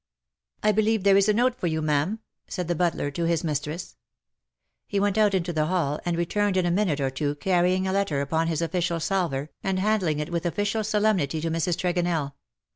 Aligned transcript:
"I 0.63 0.71
believe 0.71 1.03
there 1.03 1.15
is 1.15 1.29
a 1.29 1.33
note 1.33 1.53
for 1.53 1.67
you, 1.67 1.79
ma'am/' 1.79 2.21
said 2.47 2.67
the 2.67 2.73
butler 2.73 3.11
to 3.11 3.25
his 3.25 3.43
mistress. 3.43 3.95
He 4.87 4.99
went 4.99 5.15
out 5.15 5.35
into 5.35 5.53
the 5.53 5.67
hall, 5.67 5.99
and 6.05 6.17
returned 6.17 6.57
in 6.57 6.65
a 6.65 6.71
minute 6.71 6.99
or 6.99 7.11
two 7.11 7.35
carrying 7.35 7.85
a 7.87 7.93
letter 7.93 8.19
upon 8.19 8.47
his 8.47 8.63
official 8.63 8.99
salver, 8.99 9.51
and 9.63 9.77
handing 9.77 10.17
it 10.17 10.31
with 10.31 10.43
official 10.47 10.83
solemnity 10.83 11.39
to 11.41 11.51
Mrs. 11.51 11.77
Tregonell. 11.77 12.33